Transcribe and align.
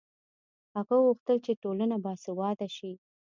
هغه 0.75 0.95
غوښتل 1.05 1.37
چې 1.45 1.59
ټولنه 1.63 1.95
باسواده 2.03 2.67
شي. 2.77 2.91